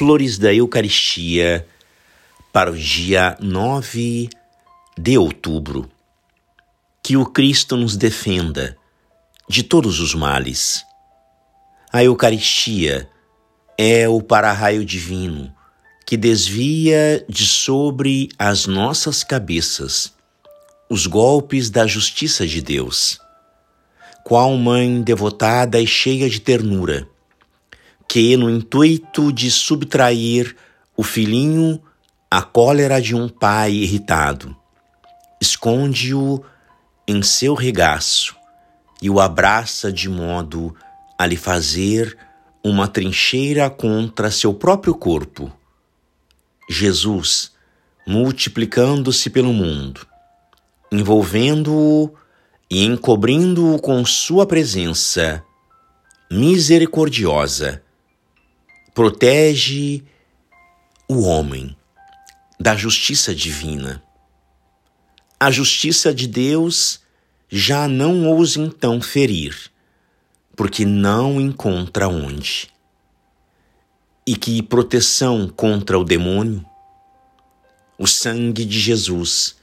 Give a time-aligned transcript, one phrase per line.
[0.00, 1.66] Flores da Eucaristia
[2.50, 4.30] para o dia 9
[4.96, 5.90] de outubro.
[7.02, 8.78] Que o Cristo nos defenda
[9.46, 10.82] de todos os males.
[11.92, 13.10] A Eucaristia
[13.76, 15.54] é o para-raio divino
[16.06, 20.14] que desvia de sobre as nossas cabeças
[20.88, 23.20] os golpes da justiça de Deus.
[24.24, 27.06] Qual mãe devotada e cheia de ternura,
[28.10, 30.56] que, no intuito de subtrair
[30.96, 31.80] o filhinho
[32.28, 34.56] à cólera de um pai irritado,
[35.40, 36.42] esconde-o
[37.06, 38.34] em seu regaço
[39.00, 40.74] e o abraça de modo
[41.16, 42.18] a lhe fazer
[42.64, 45.52] uma trincheira contra seu próprio corpo.
[46.68, 47.52] Jesus,
[48.04, 50.04] multiplicando-se pelo mundo,
[50.90, 52.12] envolvendo-o
[52.68, 55.44] e encobrindo-o com sua presença
[56.28, 57.84] misericordiosa,
[58.94, 60.02] protege
[61.08, 61.76] o homem
[62.58, 64.02] da justiça divina.
[65.38, 67.00] A justiça de Deus
[67.48, 69.70] já não ousa então ferir,
[70.54, 72.68] porque não encontra onde.
[74.26, 76.64] E que proteção contra o demônio?
[77.98, 79.56] O sangue de Jesus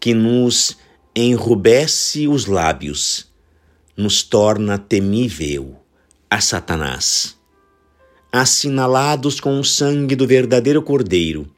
[0.00, 0.78] que nos
[1.14, 3.28] enrubesce os lábios,
[3.94, 5.78] nos torna temível
[6.30, 7.36] a Satanás.
[8.32, 11.50] Assinalados com o sangue do verdadeiro Cordeiro,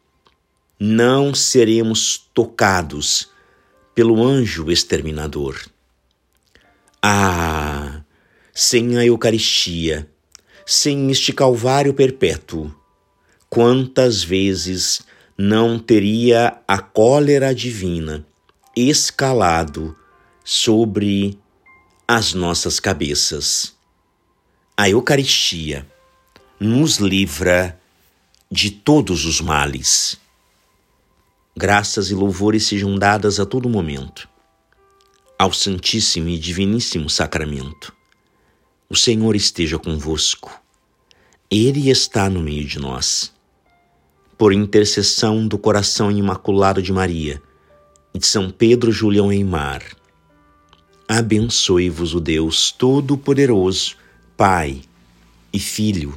[0.81, 3.29] não seremos tocados
[3.95, 5.61] pelo anjo exterminador.
[7.03, 8.01] Ah,
[8.55, 10.09] sem a Eucaristia,
[10.65, 12.75] sem este Calvário perpétuo,
[13.51, 15.03] quantas vezes
[15.37, 18.27] não teria a cólera divina
[18.75, 19.95] escalado
[20.43, 21.39] sobre
[22.09, 23.75] as nossas cabeças.
[24.75, 25.87] A Eucaristia
[26.63, 27.79] nos livra
[28.51, 30.17] de todos os males.
[31.57, 34.29] Graças e louvores sejam dadas a todo momento
[35.39, 37.93] ao Santíssimo e Diviníssimo Sacramento.
[38.89, 40.63] O Senhor esteja convosco.
[41.51, 43.33] Ele está no meio de nós.
[44.39, 47.43] Por intercessão do coração imaculado de Maria,
[48.15, 49.83] de São Pedro Julião Eimar.
[51.09, 53.97] Abençoe-vos o Deus Todo-Poderoso,
[54.37, 54.83] Pai
[55.53, 56.17] e Filho